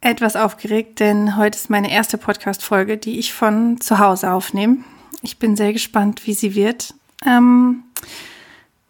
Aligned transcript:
etwas 0.00 0.36
aufgeregt, 0.36 1.00
denn 1.00 1.36
heute 1.36 1.58
ist 1.58 1.70
meine 1.70 1.90
erste 1.90 2.18
Podcast-Folge, 2.18 2.96
die 2.96 3.18
ich 3.18 3.32
von 3.32 3.80
zu 3.80 3.98
Hause 3.98 4.32
aufnehme. 4.32 4.78
Ich 5.22 5.38
bin 5.38 5.56
sehr 5.56 5.72
gespannt, 5.72 6.26
wie 6.26 6.34
sie 6.34 6.54
wird. 6.54 6.94
Ähm, 7.26 7.82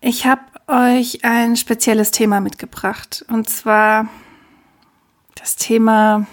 ich 0.01 0.27
habe 0.27 0.43
euch 0.67 1.25
ein 1.25 1.57
spezielles 1.57 2.11
Thema 2.11 2.41
mitgebracht 2.41 3.25
und 3.29 3.49
zwar 3.49 4.09
das 5.35 5.57
Thema, 5.57 6.27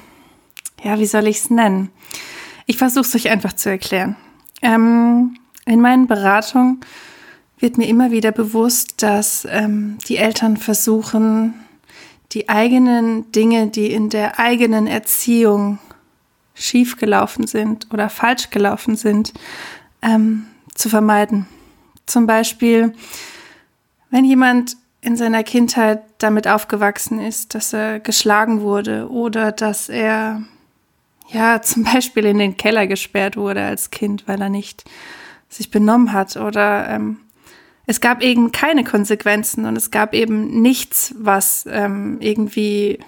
ja, 0.83 0.99
wie 0.99 1.05
soll 1.05 1.27
ich 1.27 1.37
es 1.37 1.49
nennen? 1.49 1.89
Ich 2.65 2.77
versuche 2.77 3.05
es 3.05 3.15
euch 3.15 3.29
einfach 3.29 3.53
zu 3.53 3.69
erklären. 3.69 4.15
Ähm, 4.61 5.37
in 5.65 5.81
meinen 5.81 6.07
Beratungen 6.07 6.81
wird 7.59 7.77
mir 7.77 7.87
immer 7.87 8.11
wieder 8.11 8.31
bewusst, 8.31 9.01
dass 9.01 9.47
ähm, 9.49 9.97
die 10.07 10.17
Eltern 10.17 10.57
versuchen, 10.57 11.53
die 12.35 12.49
eigenen 12.49 13.31
Dinge, 13.31 13.67
die 13.67 13.91
in 13.91 14.09
der 14.09 14.39
eigenen 14.39 14.87
Erziehung 14.87 15.79
schiefgelaufen 16.53 17.47
sind 17.47 17.87
oder 17.91 18.09
falsch 18.09 18.49
gelaufen 18.49 18.97
sind, 18.97 19.33
ähm, 20.01 20.45
zu 20.73 20.89
vermeiden. 20.89 21.47
Zum 22.05 22.27
Beispiel, 22.27 22.93
wenn 24.09 24.25
jemand 24.25 24.75
in 24.99 25.15
seiner 25.15 25.43
Kindheit 25.43 26.01
damit 26.17 26.47
aufgewachsen 26.47 27.19
ist, 27.19 27.55
dass 27.55 27.71
er 27.73 27.99
geschlagen 27.99 28.61
wurde 28.61 29.09
oder 29.09 29.51
dass 29.51 29.87
er 29.87 30.41
ja 31.29 31.61
zum 31.63 31.83
Beispiel 31.83 32.25
in 32.25 32.37
den 32.37 32.57
Keller 32.57 32.85
gesperrt 32.85 33.37
wurde 33.37 33.63
als 33.63 33.91
Kind, 33.91 34.27
weil 34.27 34.41
er 34.41 34.49
nicht 34.49 34.83
sich 35.47 35.71
benommen 35.71 36.11
hat 36.11 36.35
oder 36.35 36.89
ähm, 36.89 37.17
es 37.87 38.01
gab 38.01 38.21
eben 38.21 38.51
keine 38.51 38.83
Konsequenzen 38.83 39.65
und 39.65 39.75
es 39.75 39.91
gab 39.91 40.13
eben 40.13 40.61
nichts, 40.61 41.13
was 41.17 41.65
ähm, 41.69 42.17
irgendwie 42.19 42.99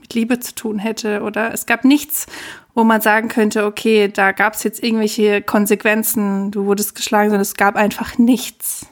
mit 0.00 0.14
Liebe 0.14 0.40
zu 0.40 0.54
tun 0.54 0.78
hätte 0.78 1.22
oder 1.22 1.52
es 1.52 1.66
gab 1.66 1.84
nichts, 1.84 2.26
wo 2.74 2.84
man 2.84 3.00
sagen 3.00 3.28
könnte, 3.28 3.64
okay, 3.64 4.08
da 4.08 4.32
gab 4.32 4.54
es 4.54 4.64
jetzt 4.64 4.82
irgendwelche 4.82 5.40
Konsequenzen, 5.40 6.50
du 6.50 6.66
wurdest 6.66 6.94
geschlagen, 6.94 7.30
sondern 7.30 7.42
es 7.42 7.54
gab 7.54 7.76
einfach 7.76 8.18
nichts. 8.18 8.86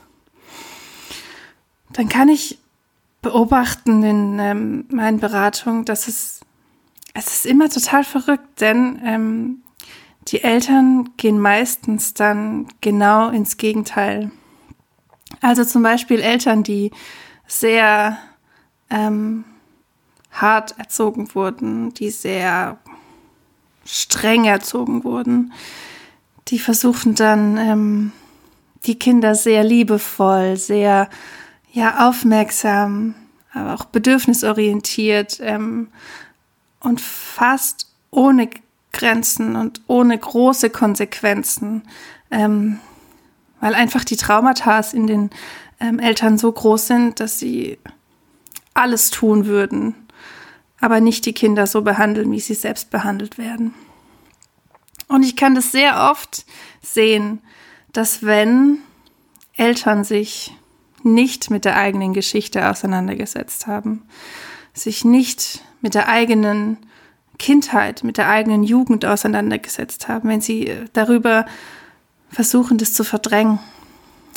Dann 1.93 2.09
kann 2.09 2.29
ich 2.29 2.59
beobachten 3.21 4.03
in 4.03 4.39
ähm, 4.39 4.85
meinen 4.91 5.21
Beratungen, 5.21 5.85
dass 5.85 6.09
es, 6.09 6.41
es 7.15 7.27
ist 7.27 7.47
immer 7.47 7.69
total 7.69 8.05
verrückt, 8.05 8.61
denn 8.61 9.01
ähm, 9.05 9.63
die 10.29 10.43
Eltern 10.43 11.11
gehen 11.17 11.39
meistens 11.39 12.15
dann 12.15 12.69
genau 12.81 13.29
ins 13.31 13.57
Gegenteil. 13.57 14.31
Also 15.43 15.65
zum 15.65 15.83
Beispiel 15.83 16.21
Eltern, 16.21 16.63
die 16.63 16.93
sehr 17.47 18.17
ähm, 18.89 19.45
hart 20.31 20.79
erzogen 20.79 21.35
wurden, 21.35 21.93
die 21.95 22.11
sehr 22.11 22.79
streng 23.85 24.45
erzogen 24.45 25.05
wurden, 25.05 25.53
die 26.49 26.59
versuchen 26.59 27.15
dann 27.15 27.57
ähm, 27.59 28.13
die 28.87 28.99
Kinder 28.99 29.35
sehr 29.35 29.65
liebevoll, 29.65 30.57
sehr 30.57 31.11
ja 31.73 32.09
aufmerksam, 32.09 33.15
aber 33.53 33.75
auch 33.75 33.85
bedürfnisorientiert 33.87 35.41
ähm, 35.43 35.89
und 36.81 37.01
fast 37.01 37.89
ohne 38.11 38.49
Grenzen 38.93 39.57
und 39.57 39.83
ohne 39.87 40.17
große 40.17 40.71
Konsequenzen 40.71 41.83
ähm, 42.31 42.79
weil 43.63 43.77
einfach 43.77 44.03
die 44.05 44.17
Traumata 44.17 44.81
in 44.93 45.07
den 45.07 45.31
ähm, 45.79 46.01
Eltern 46.01 46.37
so 46.37 46.51
groß 46.51 46.89
sind, 46.89 47.21
dass 47.21 47.39
sie 47.39 47.79
alles 48.75 49.11
tun 49.11 49.47
würden, 49.47 49.95
aber 50.81 51.01
nicht 51.01 51.25
die 51.27 51.33
Kinder 51.33 51.69
so 51.69 51.83
behandeln, 51.83 52.33
wie 52.33 52.41
sie 52.41 52.55
selbst 52.55 52.91
behandelt 52.91 53.39
werden. 53.39 53.73
Und 55.07 55.23
ich 55.23 55.37
kann 55.37 55.55
das 55.55 55.71
sehr 55.71 56.11
oft 56.11 56.45
sehen, 56.83 57.39
dass 57.93 58.25
wenn 58.25 58.79
Eltern 59.57 60.03
sich 60.03 60.57
nicht 61.05 61.49
mit 61.49 61.65
der 61.65 61.77
eigenen 61.77 62.15
Geschichte 62.15 62.69
auseinandergesetzt 62.69 63.69
haben, 63.69 64.03
sich 64.75 65.05
nicht 65.05 65.63
mit 65.83 65.95
der 65.95 66.09
eigenen 66.09 66.79
Kindheit, 67.39 68.03
mit 68.03 68.19
der 68.19 68.29
eigenen 68.29 68.65
Jugend 68.65 69.05
auseinandergesetzt 69.05 70.09
haben, 70.09 70.29
wenn 70.29 70.41
sie 70.41 70.73
darüber 70.95 71.47
versuchen, 72.33 72.79
das 72.79 72.95
zu 72.95 73.05
verdrängen. 73.05 73.61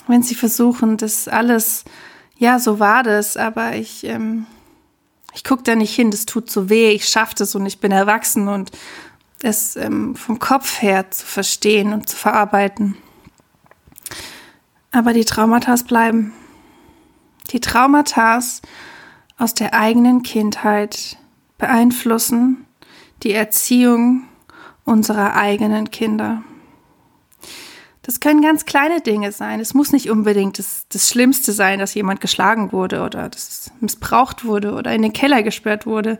Wenn 0.08 0.22
sie 0.22 0.36
versuchen, 0.36 0.98
das 0.98 1.28
alles, 1.28 1.86
ja, 2.38 2.60
so 2.60 2.80
war 2.80 3.02
das, 3.02 3.38
aber 3.38 3.76
ich, 3.76 4.04
ähm, 4.04 4.46
ich 5.34 5.44
gucke 5.44 5.64
da 5.64 5.76
nicht 5.76 5.96
hin, 5.96 6.12
das 6.12 6.26
tut 6.26 6.52
so 6.52 6.70
weh, 6.70 6.92
ich 6.92 7.08
schaffe 7.08 7.34
das 7.36 7.56
und 7.56 7.66
ich 7.66 7.80
bin 7.80 7.92
erwachsen 7.92 8.48
und 8.48 8.72
es 9.42 9.76
ähm, 9.76 10.16
vom 10.16 10.38
Kopf 10.38 10.82
her 10.82 11.10
zu 11.10 11.26
verstehen 11.26 11.94
und 11.94 12.08
zu 12.08 12.16
verarbeiten. 12.16 12.96
Aber 14.92 15.14
die 15.14 15.26
Traumata 15.26 15.76
bleiben. 15.88 16.34
Die 17.52 17.60
Traumata 17.60 18.40
aus 19.38 19.54
der 19.54 19.74
eigenen 19.74 20.24
Kindheit 20.24 21.18
beeinflussen 21.58 22.66
die 23.24 23.34
Erziehung 23.34 24.24
unserer 24.84 25.36
eigenen 25.36 25.92
Kinder. 25.92 26.44
Das 28.06 28.20
können 28.20 28.44
ganz 28.44 28.66
kleine 28.66 29.02
Dinge 29.02 29.32
sein. 29.32 29.60
Es 29.60 29.74
muss 29.74 29.92
nicht 29.92 30.12
unbedingt 30.12 30.60
das, 30.60 30.86
das 30.90 31.10
Schlimmste 31.10 31.52
sein, 31.52 31.80
dass 31.80 31.96
jemand 31.96 32.22
geschlagen 32.22 32.72
wurde 32.72 33.02
oder 33.02 33.30
dass 33.30 33.72
missbraucht 33.80 34.46
wurde 34.46 34.74
oder 34.74 34.94
in 34.94 35.02
den 35.02 35.12
Keller 35.12 35.42
gesperrt 35.42 35.88
wurde. 35.88 36.20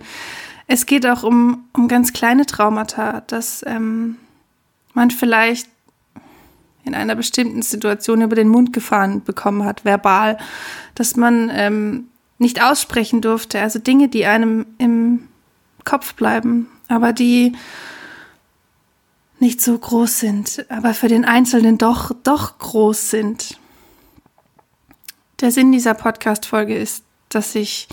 Es 0.66 0.88
geht 0.88 1.06
auch 1.06 1.22
um, 1.22 1.66
um 1.74 1.88
ganz 1.88 2.12
kleine 2.12 2.48
Traumata, 2.48 3.22
dass 3.28 3.64
ähm, 3.68 4.18
man 4.96 5.12
vielleicht 5.12 5.70
in 6.86 6.96
einer 6.96 7.14
bestimmten 7.14 7.62
Situation 7.62 8.24
über 8.24 8.36
den 8.36 8.48
Mund 8.48 8.74
gefahren 8.74 9.24
bekommen 9.24 9.64
hat, 9.64 9.86
verbal, 9.86 10.40
dass 10.96 11.16
man 11.16 11.52
ähm, 11.54 12.08
nicht 12.40 12.64
aussprechen 12.64 13.22
durfte. 13.22 13.62
Also 13.62 13.78
Dinge, 13.78 14.08
die 14.08 14.26
einem 14.26 14.66
im 14.80 15.28
Kopf 15.84 16.16
bleiben, 16.16 16.68
aber 16.88 17.14
die 17.14 17.54
nicht 19.40 19.62
so 19.62 19.78
groß 19.78 20.20
sind, 20.20 20.66
aber 20.70 20.94
für 20.94 21.08
den 21.08 21.26
Einzelnen 21.26 21.78
doch, 21.78 22.12
doch 22.24 22.58
groß 22.58 23.10
sind. 23.10 23.60
Der 25.42 25.52
Sinn 25.52 25.72
dieser 25.72 25.94
Podcast-Folge 25.94 26.78
ist, 26.78 27.04
dass 27.30 27.56
ich 27.56 27.88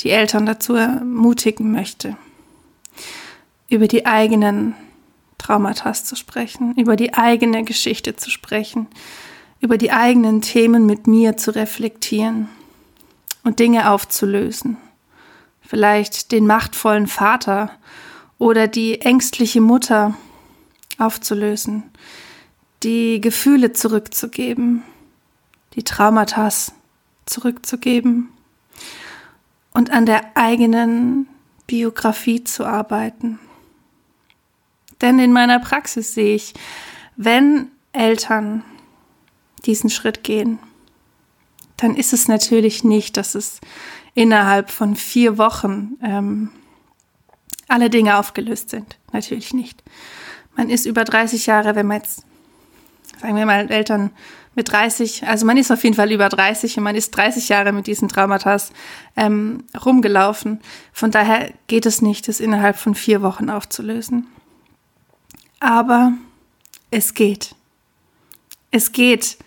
die 0.00 0.10
Eltern 0.10 0.46
dazu 0.46 0.74
ermutigen 0.74 1.72
möchte, 1.72 2.16
über 3.68 3.88
die 3.88 4.06
eigenen 4.06 4.74
Traumata 5.38 5.92
zu 5.92 6.16
sprechen, 6.16 6.74
über 6.76 6.96
die 6.96 7.14
eigene 7.14 7.64
Geschichte 7.64 8.16
zu 8.16 8.30
sprechen, 8.30 8.86
über 9.60 9.78
die 9.78 9.92
eigenen 9.92 10.40
Themen 10.40 10.86
mit 10.86 11.06
mir 11.06 11.36
zu 11.36 11.54
reflektieren 11.54 12.48
und 13.42 13.58
Dinge 13.58 13.90
aufzulösen. 13.90 14.76
Vielleicht 15.60 16.32
den 16.32 16.46
machtvollen 16.46 17.06
Vater 17.06 17.70
oder 18.38 18.68
die 18.68 19.00
ängstliche 19.00 19.60
Mutter 19.60 20.14
aufzulösen, 20.98 21.84
die 22.82 23.20
Gefühle 23.20 23.72
zurückzugeben, 23.72 24.82
die 25.74 25.82
Traumata 25.82 26.48
zurückzugeben 27.26 28.28
und 29.72 29.90
an 29.90 30.06
der 30.06 30.36
eigenen 30.36 31.26
Biografie 31.66 32.44
zu 32.44 32.64
arbeiten. 32.64 33.38
Denn 35.00 35.18
in 35.18 35.32
meiner 35.32 35.58
Praxis 35.58 36.14
sehe 36.14 36.36
ich, 36.36 36.54
wenn 37.16 37.70
Eltern 37.92 38.62
diesen 39.64 39.90
Schritt 39.90 40.22
gehen, 40.22 40.58
dann 41.76 41.96
ist 41.96 42.12
es 42.12 42.28
natürlich 42.28 42.84
nicht, 42.84 43.16
dass 43.16 43.34
es 43.34 43.60
innerhalb 44.14 44.70
von 44.70 44.94
vier 44.94 45.38
Wochen 45.38 45.96
ähm, 46.02 46.50
alle 47.66 47.90
Dinge 47.90 48.18
aufgelöst 48.18 48.70
sind. 48.70 48.98
Natürlich 49.12 49.52
nicht 49.52 49.82
man 50.56 50.70
ist 50.70 50.86
über 50.86 51.04
30 51.04 51.46
Jahre, 51.46 51.74
wenn 51.74 51.86
man 51.86 51.98
jetzt, 51.98 52.24
sagen 53.20 53.36
wir 53.36 53.46
mal, 53.46 53.70
Eltern 53.70 54.10
mit 54.54 54.70
30, 54.70 55.26
also 55.26 55.46
man 55.46 55.56
ist 55.56 55.72
auf 55.72 55.82
jeden 55.82 55.96
Fall 55.96 56.12
über 56.12 56.28
30 56.28 56.78
und 56.78 56.84
man 56.84 56.94
ist 56.94 57.10
30 57.10 57.48
Jahre 57.48 57.72
mit 57.72 57.86
diesen 57.86 58.08
Traumata 58.08 58.56
ähm, 59.16 59.64
rumgelaufen. 59.84 60.60
Von 60.92 61.10
daher 61.10 61.52
geht 61.66 61.86
es 61.86 62.02
nicht, 62.02 62.28
das 62.28 62.40
innerhalb 62.40 62.76
von 62.76 62.94
vier 62.94 63.22
Wochen 63.22 63.50
aufzulösen. 63.50 64.26
Aber 65.58 66.12
es 66.90 67.14
geht. 67.14 67.54
Es 68.70 68.92
geht, 68.92 69.38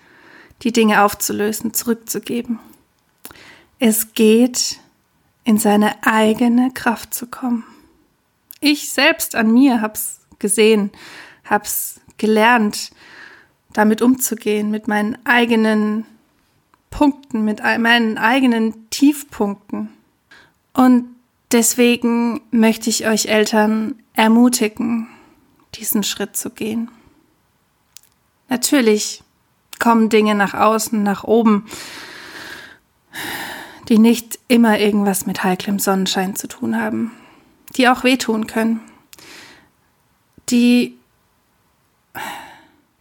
die 0.63 0.74
Dinge 0.74 1.03
aufzulösen, 1.03 1.74
zurückzugeben. 1.74 2.60
Es 3.80 4.13
geht, 4.13 4.80
in 5.44 5.57
seine 5.57 5.95
eigene 6.06 6.71
Kraft 6.74 7.13
zu 7.13 7.27
kommen. 7.27 7.63
Ich 8.59 8.89
selbst 8.89 9.36
an 9.36 9.54
mir 9.54 9.81
hab's 9.81 10.21
gesehen, 10.39 10.92
hab's 11.45 12.00
gelernt, 12.18 12.92
damit 13.74 14.01
umzugehen, 14.01 14.71
mit 14.71 14.88
meinen 14.88 15.18
eigenen 15.25 16.06
Punkten, 16.89 17.45
mit 17.45 17.59
meinen 17.59 18.18
eigenen 18.18 18.89
Tiefpunkten. 18.89 19.89
Und 20.74 21.06
deswegen 21.51 22.42
möchte 22.51 22.89
ich 22.89 23.07
euch 23.07 23.27
Eltern 23.27 23.95
ermutigen, 24.13 25.07
diesen 25.75 26.03
Schritt 26.03 26.36
zu 26.36 26.50
gehen. 26.50 26.89
Natürlich 28.50 29.24
kommen 29.80 30.10
Dinge 30.10 30.33
nach 30.33 30.53
außen, 30.53 31.03
nach 31.03 31.24
oben, 31.24 31.65
die 33.89 34.00
nicht 34.00 34.39
immer 34.48 34.80
irgendwas 34.80 35.25
mit 35.25 35.44
heiklem 35.44 35.80
Sonnenschein 35.80 36.36
zu 36.36 36.48
tun 36.48 36.80
haben, 36.80 37.12
die 37.77 37.88
auch 37.88 38.03
wehtun 38.03 38.47
können, 38.47 38.81
die 40.50 40.97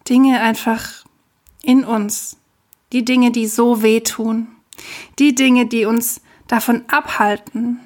Dinge 0.08 0.40
einfach 0.40 1.04
in 1.62 1.84
uns, 1.84 2.36
die 2.92 3.04
Dinge, 3.04 3.32
die 3.32 3.46
so 3.46 3.82
wehtun, 3.82 4.48
die 5.18 5.34
Dinge, 5.34 5.66
die 5.66 5.84
uns 5.84 6.20
davon 6.46 6.84
abhalten, 6.88 7.80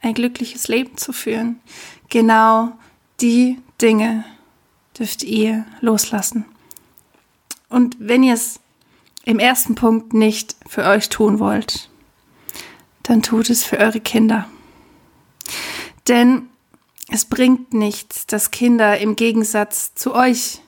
ein 0.00 0.14
glückliches 0.14 0.68
Leben 0.68 0.96
zu 0.96 1.12
führen, 1.12 1.60
genau 2.08 2.72
die 3.20 3.58
Dinge 3.80 4.24
dürft 4.98 5.22
ihr 5.22 5.66
loslassen. 5.80 6.44
Und 7.68 7.96
wenn 7.98 8.22
ihr 8.22 8.34
es 8.34 8.60
im 9.24 9.38
ersten 9.38 9.74
Punkt 9.74 10.12
nicht 10.12 10.56
für 10.66 10.84
euch 10.84 11.08
tun 11.08 11.38
wollt, 11.38 11.90
dann 13.02 13.22
tut 13.22 13.50
es 13.50 13.64
für 13.64 13.78
eure 13.78 14.00
Kinder. 14.00 14.48
Denn 16.08 16.48
es 17.08 17.24
bringt 17.24 17.74
nichts, 17.74 18.26
dass 18.26 18.50
Kinder 18.50 18.98
im 18.98 19.16
Gegensatz 19.16 19.94
zu 19.94 20.14
euch 20.14 20.60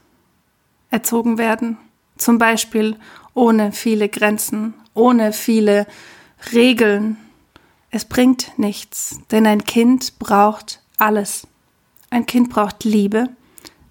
erzogen 0.91 1.39
werden. 1.39 1.77
Zum 2.17 2.39
Beispiel 2.39 2.97
ohne 3.35 3.73
viele 3.73 4.09
Grenzen, 4.09 4.75
ohne 4.95 5.33
viele 5.33 5.87
Regeln. 6.53 7.17
Es 7.91 8.05
bringt 8.05 8.59
nichts, 8.59 9.21
denn 9.31 9.47
ein 9.47 9.65
Kind 9.65 10.19
braucht 10.19 10.81
alles. 10.99 11.47
Ein 12.11 12.27
Kind 12.27 12.51
braucht 12.51 12.85
Liebe, 12.85 13.29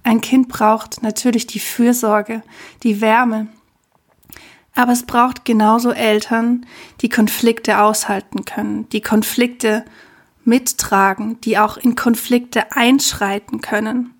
ein 0.03 0.21
Kind 0.21 0.47
braucht 0.47 1.03
natürlich 1.03 1.47
die 1.47 1.59
Fürsorge, 1.59 2.43
die 2.83 3.01
Wärme. 3.01 3.47
Aber 4.73 4.91
es 4.91 5.03
braucht 5.03 5.45
genauso 5.45 5.91
Eltern, 5.91 6.65
die 7.01 7.09
Konflikte 7.09 7.79
aushalten 7.79 8.45
können, 8.45 8.87
die 8.89 9.01
Konflikte 9.01 9.85
mittragen, 10.43 11.39
die 11.41 11.57
auch 11.57 11.77
in 11.77 11.95
Konflikte 11.95 12.71
einschreiten 12.71 13.61
können. 13.61 14.13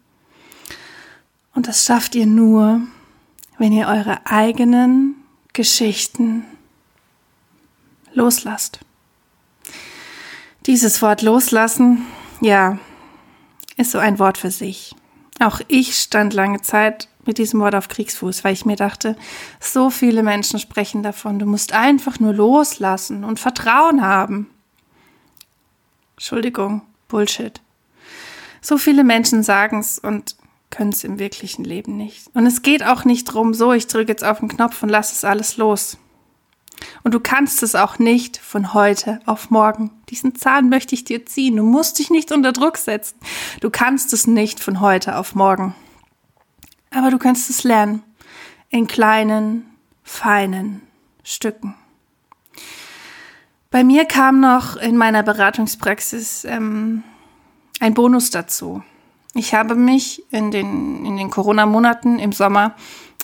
Und 1.54 1.68
das 1.68 1.86
schafft 1.86 2.16
ihr 2.16 2.26
nur, 2.26 2.82
wenn 3.58 3.74
ihr 3.74 3.88
eure 3.88 4.26
eigenen 4.26 5.16
Geschichten 5.54 6.46
loslasst. 8.14 8.80
Dieses 10.66 11.02
Wort 11.02 11.22
loslassen, 11.22 12.06
ja, 12.40 12.78
ist 13.78 13.92
so 13.92 13.98
ein 13.98 14.20
Wort 14.20 14.38
für 14.38 14.52
sich. 14.52 14.96
Auch 15.40 15.60
ich 15.68 15.96
stand 15.98 16.34
lange 16.34 16.62
Zeit 16.62 17.10
mit 17.26 17.38
diesem 17.38 17.60
Wort 17.60 17.76
auf 17.76 17.88
Kriegsfuß, 17.88 18.44
weil 18.44 18.54
ich 18.54 18.66
mir 18.66 18.76
dachte, 18.76 19.16
so 19.60 19.90
viele 19.90 20.24
Menschen 20.24 20.60
sprechen 20.60 21.04
davon, 21.04 21.40
du 21.40 21.46
musst 21.46 21.74
einfach 21.74 22.20
nur 22.20 22.34
loslassen 22.34 23.24
und 23.24 23.40
Vertrauen 23.40 24.02
haben. 24.02 24.50
Entschuldigung, 26.22 26.84
Bullshit. 27.08 27.62
So 28.62 28.78
viele 28.78 29.04
Menschen 29.04 29.42
sagen 29.42 29.80
es 29.80 29.98
und 29.98 30.36
können 30.70 30.92
es 30.92 31.04
im 31.04 31.18
wirklichen 31.18 31.64
Leben 31.64 31.98
nicht. 31.98 32.28
Und 32.36 32.46
es 32.46 32.62
geht 32.62 32.84
auch 32.84 33.06
nicht 33.06 33.26
drum, 33.26 33.56
so, 33.56 33.74
ich 33.74 33.88
drücke 33.88 34.12
jetzt 34.12 34.24
auf 34.24 34.38
den 34.38 34.48
Knopf 34.48 34.84
und 34.84 34.90
lasse 34.90 35.16
es 35.16 35.24
alles 35.24 35.58
los. 35.58 35.98
Und 37.02 37.16
du 37.16 37.20
kannst 37.20 37.64
es 37.64 37.74
auch 37.74 37.98
nicht 37.98 38.38
von 38.38 38.76
heute 38.76 39.20
auf 39.26 39.50
morgen. 39.50 39.90
Diesen 40.12 40.36
Zahn 40.36 40.70
möchte 40.70 40.94
ich 40.94 41.04
dir 41.04 41.26
ziehen. 41.26 41.56
Du 41.56 41.64
musst 41.64 41.98
dich 41.98 42.12
nicht 42.12 42.32
unter 42.32 42.52
Druck 42.52 42.78
setzen. 42.78 43.18
Du 43.60 43.72
kannst 43.72 44.14
es 44.14 44.28
nicht 44.28 44.60
von 44.60 44.80
heute 44.80 45.18
auf 45.18 45.34
morgen. 45.34 45.74
Aber 46.92 47.10
du 47.10 47.18
kannst 47.18 47.50
es 47.50 47.64
lernen. 47.64 48.04
In 48.70 48.86
kleinen, 48.86 49.66
feinen 50.04 50.84
Stücken. 51.24 51.74
Bei 53.72 53.86
mir 53.86 54.04
kam 54.04 54.42
noch 54.42 54.76
in 54.76 54.98
meiner 54.98 55.24
Beratungspraxis 55.24 56.44
ähm, 56.44 57.04
ein 57.80 57.94
Bonus 57.94 58.30
dazu. 58.30 58.84
Ich 59.34 59.54
habe 59.54 59.76
mich 59.76 60.24
in 60.30 60.52
den, 60.52 61.06
in 61.06 61.16
den 61.16 61.30
Corona-Monaten 61.30 62.20
im 62.20 62.34
Sommer 62.34 62.76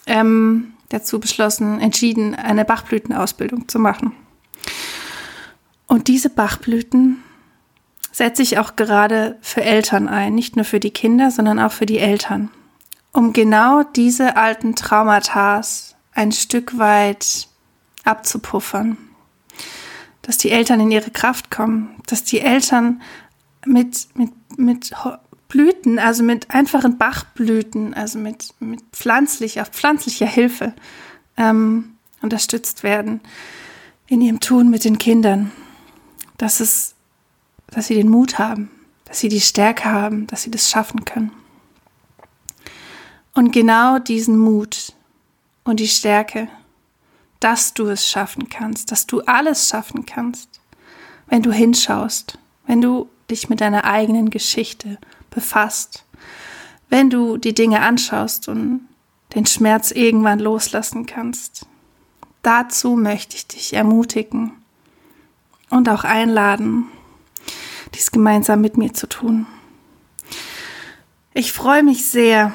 ähm, 0.05 0.73
dazu 0.87 1.19
beschlossen, 1.19 1.81
entschieden, 1.81 2.33
eine 2.33 2.63
Bachblütenausbildung 2.63 3.67
zu 3.67 3.77
machen. 3.77 4.13
Und 5.85 6.07
diese 6.07 6.29
Bachblüten 6.29 7.21
setze 8.13 8.41
ich 8.41 8.57
auch 8.57 8.77
gerade 8.77 9.37
für 9.41 9.63
Eltern 9.63 10.07
ein, 10.07 10.33
nicht 10.33 10.55
nur 10.55 10.63
für 10.63 10.79
die 10.79 10.91
Kinder, 10.91 11.29
sondern 11.29 11.59
auch 11.59 11.73
für 11.73 11.85
die 11.85 11.99
Eltern, 11.99 12.49
um 13.11 13.33
genau 13.33 13.83
diese 13.83 14.37
alten 14.37 14.75
Traumata 14.75 15.61
ein 16.13 16.31
Stück 16.31 16.77
weit 16.77 17.49
abzupuffern, 18.05 18.97
dass 20.27 20.37
die 20.37 20.51
Eltern 20.51 20.81
in 20.81 20.91
ihre 20.91 21.09
Kraft 21.09 21.49
kommen, 21.49 21.95
dass 22.05 22.25
die 22.25 22.41
Eltern 22.41 23.01
mit, 23.65 24.09
mit, 24.15 24.31
mit 24.57 24.93
Blüten, 25.47 25.99
also 25.99 26.21
mit 26.21 26.51
einfachen 26.51 26.97
Bachblüten, 26.97 27.93
also 27.93 28.19
mit, 28.19 28.53
mit 28.59 28.81
pflanzlicher, 28.91 29.65
pflanzlicher 29.65 30.25
Hilfe 30.25 30.73
ähm, 31.37 31.95
unterstützt 32.21 32.83
werden 32.83 33.21
in 34.07 34.19
ihrem 34.19 34.41
Tun 34.41 34.69
mit 34.69 34.83
den 34.83 34.97
Kindern. 34.97 35.53
Dass 36.37 36.59
es, 36.59 36.95
dass 37.67 37.87
sie 37.87 37.95
den 37.95 38.09
Mut 38.09 38.37
haben, 38.37 38.69
dass 39.05 39.21
sie 39.21 39.29
die 39.29 39.39
Stärke 39.39 39.85
haben, 39.85 40.27
dass 40.27 40.43
sie 40.43 40.51
das 40.51 40.69
schaffen 40.69 41.05
können. 41.05 41.31
Und 43.33 43.53
genau 43.53 43.97
diesen 43.97 44.37
Mut 44.37 44.93
und 45.63 45.79
die 45.79 45.87
Stärke, 45.87 46.49
dass 47.39 47.73
du 47.73 47.87
es 47.87 48.07
schaffen 48.07 48.49
kannst, 48.49 48.91
dass 48.91 49.07
du 49.07 49.21
alles 49.21 49.69
schaffen 49.69 50.05
kannst, 50.05 50.59
wenn 51.27 51.43
du 51.43 51.51
hinschaust, 51.51 52.37
wenn 52.65 52.81
du 52.81 53.09
dich 53.29 53.49
mit 53.49 53.61
deiner 53.61 53.85
eigenen 53.85 54.29
Geschichte 54.29 54.97
befasst, 55.29 56.05
wenn 56.89 57.09
du 57.09 57.37
die 57.37 57.53
Dinge 57.53 57.81
anschaust 57.81 58.47
und 58.47 58.87
den 59.35 59.45
Schmerz 59.45 59.91
irgendwann 59.91 60.39
loslassen 60.39 61.05
kannst. 61.05 61.65
Dazu 62.41 62.95
möchte 62.95 63.35
ich 63.35 63.47
dich 63.47 63.73
ermutigen 63.73 64.53
und 65.69 65.89
auch 65.89 66.03
einladen, 66.05 66.85
dies 67.93 68.11
gemeinsam 68.11 68.61
mit 68.61 68.77
mir 68.77 68.93
zu 68.93 69.07
tun. 69.07 69.45
Ich 71.33 71.51
freue 71.51 71.83
mich 71.83 72.05
sehr, 72.07 72.53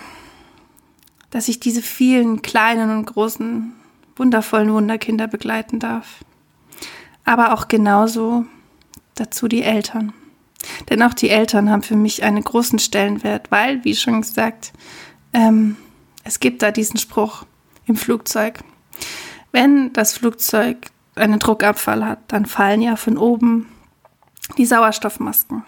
dass 1.30 1.48
ich 1.48 1.60
diese 1.60 1.82
vielen 1.82 2.42
kleinen 2.42 2.90
und 2.90 3.06
großen, 3.06 3.74
wundervollen 4.22 4.72
Wunderkinder 4.72 5.26
begleiten 5.26 5.80
darf. 5.80 6.24
Aber 7.24 7.54
auch 7.54 7.66
genauso 7.66 8.46
dazu 9.16 9.48
die 9.48 9.64
Eltern. 9.64 10.12
Denn 10.88 11.02
auch 11.02 11.12
die 11.12 11.28
Eltern 11.28 11.70
haben 11.70 11.82
für 11.82 11.96
mich 11.96 12.22
einen 12.22 12.44
großen 12.44 12.78
Stellenwert, 12.78 13.50
weil, 13.50 13.84
wie 13.84 13.96
schon 13.96 14.20
gesagt, 14.20 14.72
ähm, 15.32 15.76
es 16.22 16.38
gibt 16.38 16.62
da 16.62 16.70
diesen 16.70 16.98
Spruch 16.98 17.44
im 17.86 17.96
Flugzeug. 17.96 18.60
Wenn 19.50 19.92
das 19.92 20.14
Flugzeug 20.14 20.86
einen 21.16 21.40
Druckabfall 21.40 22.06
hat, 22.06 22.20
dann 22.28 22.46
fallen 22.46 22.80
ja 22.80 22.94
von 22.94 23.18
oben 23.18 23.66
die 24.56 24.66
Sauerstoffmasken. 24.66 25.64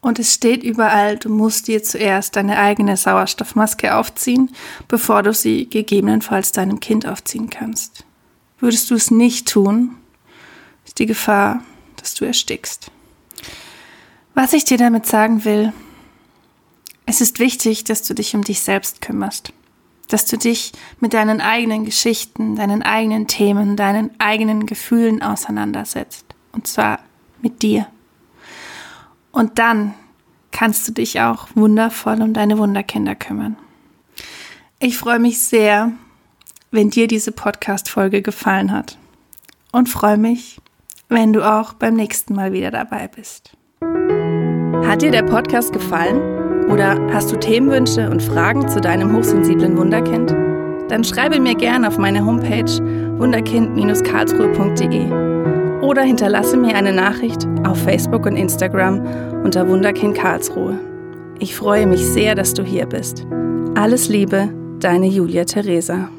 Und 0.00 0.18
es 0.18 0.34
steht 0.34 0.62
überall, 0.62 1.18
du 1.18 1.28
musst 1.28 1.68
dir 1.68 1.82
zuerst 1.82 2.36
deine 2.36 2.58
eigene 2.58 2.96
Sauerstoffmaske 2.96 3.94
aufziehen, 3.94 4.50
bevor 4.88 5.22
du 5.22 5.34
sie 5.34 5.68
gegebenenfalls 5.68 6.52
deinem 6.52 6.80
Kind 6.80 7.06
aufziehen 7.06 7.50
kannst. 7.50 8.04
Würdest 8.58 8.90
du 8.90 8.94
es 8.94 9.10
nicht 9.10 9.48
tun, 9.48 9.96
ist 10.86 10.98
die 10.98 11.06
Gefahr, 11.06 11.62
dass 11.96 12.14
du 12.14 12.24
erstickst. 12.24 12.90
Was 14.34 14.54
ich 14.54 14.64
dir 14.64 14.78
damit 14.78 15.06
sagen 15.06 15.44
will, 15.44 15.72
es 17.04 17.20
ist 17.20 17.38
wichtig, 17.38 17.84
dass 17.84 18.02
du 18.02 18.14
dich 18.14 18.34
um 18.34 18.42
dich 18.42 18.60
selbst 18.60 19.02
kümmerst, 19.02 19.52
dass 20.08 20.26
du 20.26 20.38
dich 20.38 20.72
mit 21.00 21.12
deinen 21.12 21.40
eigenen 21.40 21.84
Geschichten, 21.84 22.56
deinen 22.56 22.82
eigenen 22.82 23.26
Themen, 23.26 23.76
deinen 23.76 24.10
eigenen 24.18 24.64
Gefühlen 24.64 25.20
auseinandersetzt, 25.22 26.24
und 26.52 26.66
zwar 26.66 27.00
mit 27.42 27.62
dir. 27.62 27.86
Und 29.40 29.58
dann 29.58 29.94
kannst 30.52 30.86
du 30.86 30.92
dich 30.92 31.22
auch 31.22 31.48
wundervoll 31.54 32.20
um 32.20 32.34
deine 32.34 32.58
Wunderkinder 32.58 33.14
kümmern. 33.14 33.56
Ich 34.80 34.98
freue 34.98 35.18
mich 35.18 35.40
sehr, 35.40 35.92
wenn 36.70 36.90
dir 36.90 37.06
diese 37.06 37.32
Podcast-Folge 37.32 38.20
gefallen 38.20 38.70
hat 38.70 38.98
und 39.72 39.88
freue 39.88 40.18
mich, 40.18 40.60
wenn 41.08 41.32
du 41.32 41.42
auch 41.42 41.72
beim 41.72 41.94
nächsten 41.94 42.34
Mal 42.34 42.52
wieder 42.52 42.70
dabei 42.70 43.08
bist. 43.08 43.56
Hat 44.86 45.00
dir 45.00 45.10
der 45.10 45.22
Podcast 45.22 45.72
gefallen? 45.72 46.68
Oder 46.68 46.98
hast 47.10 47.32
du 47.32 47.36
Themenwünsche 47.36 48.10
und 48.10 48.22
Fragen 48.22 48.68
zu 48.68 48.78
deinem 48.78 49.16
hochsensiblen 49.16 49.74
Wunderkind? 49.78 50.32
Dann 50.90 51.02
schreibe 51.02 51.40
mir 51.40 51.54
gerne 51.54 51.88
auf 51.88 51.96
meine 51.96 52.26
Homepage 52.26 52.70
wunderkind-karlsruhe.de 53.18 55.30
oder 55.80 56.02
hinterlasse 56.02 56.56
mir 56.56 56.76
eine 56.76 56.92
Nachricht 56.92 57.46
auf 57.66 57.82
Facebook 57.82 58.26
und 58.26 58.36
Instagram 58.36 59.02
unter 59.42 59.68
Wunderkind 59.68 60.16
Karlsruhe. 60.16 60.78
Ich 61.38 61.56
freue 61.56 61.86
mich 61.86 62.04
sehr, 62.04 62.34
dass 62.34 62.54
du 62.54 62.62
hier 62.62 62.86
bist. 62.86 63.26
Alles 63.74 64.08
Liebe, 64.08 64.50
deine 64.78 65.06
Julia 65.06 65.44
Theresa. 65.44 66.10